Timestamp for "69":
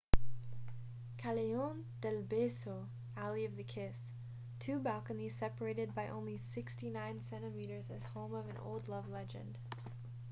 6.39-7.21